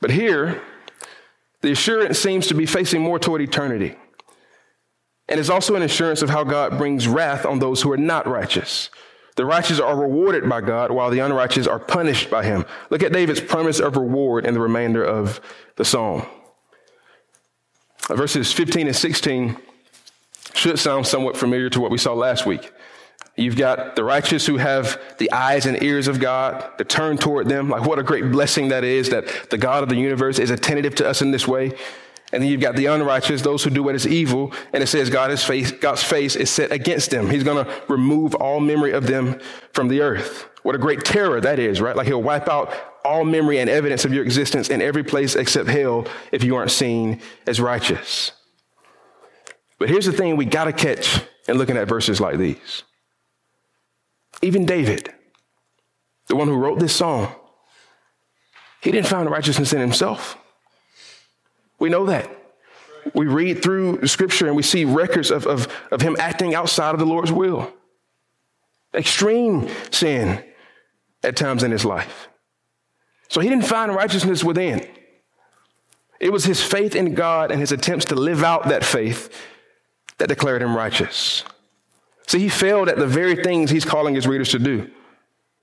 [0.00, 0.62] But here,
[1.60, 3.96] the assurance seems to be facing more toward eternity.
[5.28, 8.26] And it's also an assurance of how God brings wrath on those who are not
[8.26, 8.90] righteous.
[9.36, 12.66] The righteous are rewarded by God while the unrighteous are punished by him.
[12.90, 15.40] Look at David's promise of reward in the remainder of
[15.76, 16.26] the psalm.
[18.08, 19.56] Verses 15 and 16
[20.54, 22.72] should sound somewhat familiar to what we saw last week.
[23.36, 27.48] You've got the righteous who have the eyes and ears of God to turn toward
[27.48, 27.70] them.
[27.70, 30.94] Like, what a great blessing that is that the God of the universe is attentive
[30.96, 31.72] to us in this way.
[32.32, 34.52] And then you've got the unrighteous, those who do what is evil.
[34.72, 37.28] And it says God's face, God's face is set against them.
[37.28, 39.38] He's going to remove all memory of them
[39.72, 40.48] from the earth.
[40.62, 41.94] What a great terror that is, right?
[41.94, 42.72] Like he'll wipe out
[43.04, 46.70] all memory and evidence of your existence in every place except hell if you aren't
[46.70, 48.32] seen as righteous.
[49.78, 52.84] But here's the thing we got to catch in looking at verses like these.
[54.40, 55.12] Even David,
[56.28, 57.34] the one who wrote this song,
[58.80, 60.38] he didn't find righteousness in himself.
[61.82, 62.30] We know that.
[63.12, 67.00] We read through scripture and we see records of, of, of him acting outside of
[67.00, 67.72] the Lord's will.
[68.94, 70.44] Extreme sin
[71.24, 72.28] at times in his life.
[73.30, 74.86] So he didn't find righteousness within.
[76.20, 79.36] It was his faith in God and his attempts to live out that faith
[80.18, 81.42] that declared him righteous.
[82.28, 84.88] See, he failed at the very things he's calling his readers to do,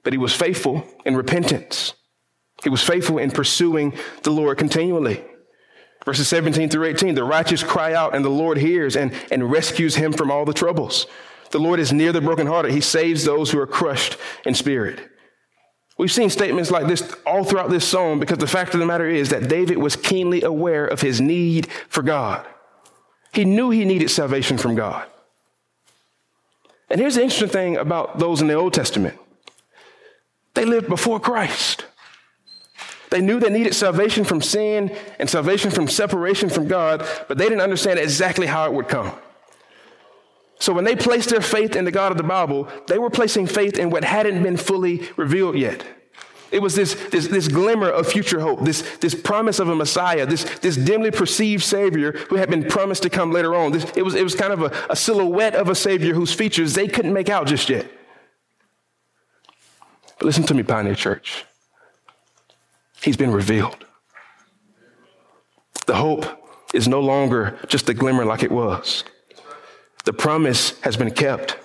[0.04, 1.94] but he was faithful in repentance.
[2.62, 5.24] He was faithful in pursuing the Lord continually.
[6.10, 9.94] Verses 17 through 18 the righteous cry out, and the Lord hears and, and rescues
[9.94, 11.06] him from all the troubles.
[11.52, 12.72] The Lord is near the brokenhearted.
[12.72, 15.08] He saves those who are crushed in spirit.
[16.00, 19.08] We've seen statements like this all throughout this psalm because the fact of the matter
[19.08, 22.44] is that David was keenly aware of his need for God.
[23.32, 25.08] He knew he needed salvation from God.
[26.90, 29.16] And here's the interesting thing about those in the Old Testament
[30.56, 31.86] they lived before Christ.
[33.10, 37.46] They knew they needed salvation from sin and salvation from separation from God, but they
[37.46, 39.12] didn't understand exactly how it would come.
[40.60, 43.48] So when they placed their faith in the God of the Bible, they were placing
[43.48, 45.86] faith in what hadn't been fully revealed yet.
[46.52, 50.26] It was this, this, this glimmer of future hope, this, this promise of a Messiah,
[50.26, 53.72] this, this dimly perceived Savior who had been promised to come later on.
[53.72, 56.74] This, it, was, it was kind of a, a silhouette of a Savior whose features
[56.74, 57.90] they couldn't make out just yet.
[60.18, 61.46] But listen to me, Pioneer Church.
[63.02, 63.86] He's been revealed.
[65.86, 66.26] The hope
[66.74, 69.04] is no longer just a glimmer like it was.
[70.06, 71.58] The promise has been kept.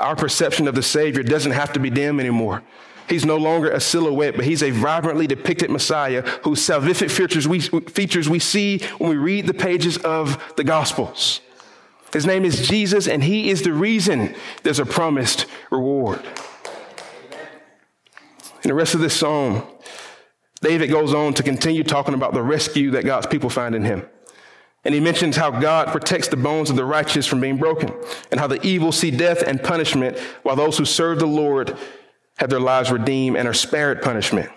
[0.00, 2.62] Our perception of the Savior doesn't have to be dim anymore.
[3.08, 7.60] He's no longer a silhouette, but he's a vibrantly depicted Messiah whose salvific features we,
[7.60, 11.40] features we see when we read the pages of the Gospels.
[12.12, 16.22] His name is Jesus, and he is the reason there's a promised reward.
[18.62, 19.62] In the rest of this psalm,
[20.60, 24.08] David goes on to continue talking about the rescue that God's people find in him.
[24.84, 27.92] And he mentions how God protects the bones of the righteous from being broken,
[28.30, 31.76] and how the evil see death and punishment, while those who serve the Lord
[32.38, 34.50] have their lives redeemed and are spared punishment.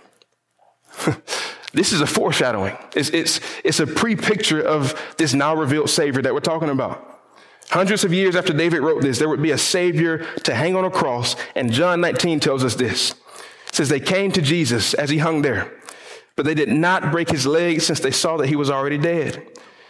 [1.73, 2.77] this is a foreshadowing.
[2.95, 7.07] It's, it's, it's a pre picture of this now revealed Savior that we're talking about.
[7.69, 10.83] Hundreds of years after David wrote this, there would be a Savior to hang on
[10.83, 13.11] a cross, and John 19 tells us this.
[13.67, 15.71] It says, They came to Jesus as he hung there,
[16.35, 19.47] but they did not break his legs since they saw that he was already dead.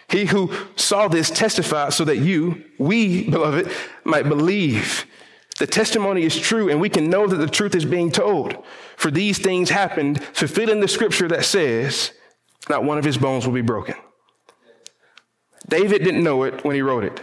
[0.10, 3.72] He who saw this testified so that you, we, beloved,
[4.04, 5.06] might believe.
[5.60, 8.58] The testimony is true, and we can know that the truth is being told.
[8.98, 12.12] For these things happened, fulfilling the scripture that says,
[12.70, 13.96] Not one of his bones will be broken.
[15.70, 17.22] David didn't know it when he wrote it.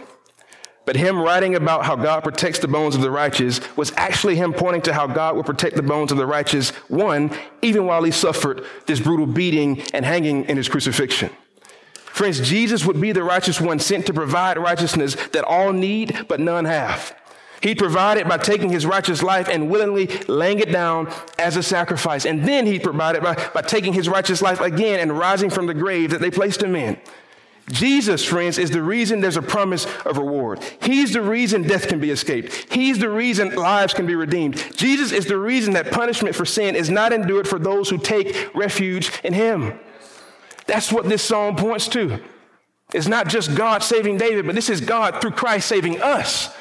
[0.89, 4.53] But him writing about how God protects the bones of the righteous was actually him
[4.53, 7.29] pointing to how God would protect the bones of the righteous, one,
[7.61, 11.29] even while he suffered this brutal beating and hanging in his crucifixion.
[11.93, 16.39] Friends, Jesus would be the righteous one sent to provide righteousness that all need, but
[16.39, 17.15] none have.
[17.61, 22.25] He provided by taking his righteous life and willingly laying it down as a sacrifice.
[22.25, 25.75] And then he provided by, by taking his righteous life again and rising from the
[25.75, 26.99] grave that they placed him in.
[27.71, 30.59] Jesus, friends, is the reason there's a promise of reward.
[30.81, 32.71] He's the reason death can be escaped.
[32.71, 34.75] He's the reason lives can be redeemed.
[34.75, 38.53] Jesus is the reason that punishment for sin is not endured for those who take
[38.55, 39.79] refuge in him.
[40.65, 42.19] That's what this psalm points to.
[42.93, 46.53] It's not just God saving David, but this is God through Christ saving us.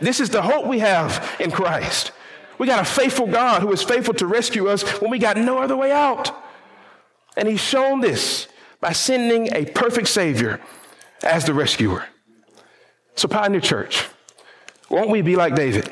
[0.00, 2.12] This is the hope we have in Christ.
[2.58, 5.58] We got a faithful God who is faithful to rescue us when we got no
[5.58, 6.30] other way out.
[7.36, 8.48] And He's shown this
[8.84, 10.60] by sending a perfect Savior
[11.22, 12.04] as the rescuer.
[13.16, 14.06] So, Pioneer Church,
[14.90, 15.90] won't we be like David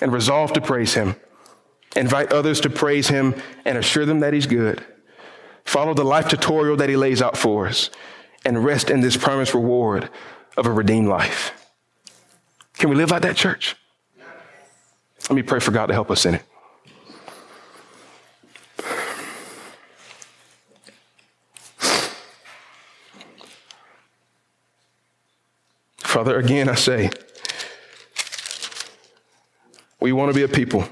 [0.00, 1.16] and resolve to praise Him,
[1.94, 3.34] invite others to praise Him,
[3.66, 4.82] and assure them that He's good?
[5.68, 7.90] follow the life tutorial that he lays out for us,
[8.46, 10.08] and rest in this promised reward
[10.56, 11.52] of a redeemed life.
[12.78, 13.76] Can we live like that, church?
[15.28, 16.42] Let me pray for God to help us in it.
[26.18, 27.10] Father, again I say,
[30.00, 30.84] we want to be a people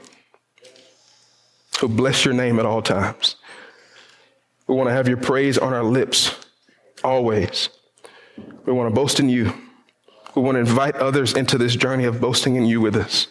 [1.81, 3.35] who bless your name at all times.
[4.69, 6.33] We want to have your praise on our lips
[7.03, 7.71] always.
[8.67, 9.53] We want to boast in you.
[10.37, 13.27] We want to invite others into this journey of boasting in you with us.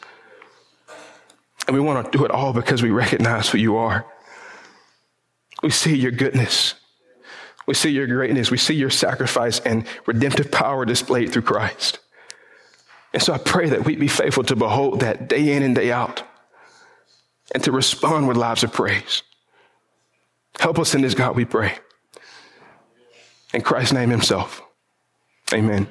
[1.66, 4.06] And we want to do it all because we recognize who you are.
[5.64, 6.74] We see your goodness.
[7.66, 8.52] We see your greatness.
[8.52, 12.00] We see your sacrifice and redemptive power displayed through Christ.
[13.14, 15.92] And so I pray that we be faithful to behold that day in and day
[15.92, 16.24] out
[17.54, 19.24] and to respond with lives of praise.
[20.60, 21.78] Help us in this, God, we pray.
[23.54, 24.62] In Christ's name himself.
[25.54, 25.88] Amen.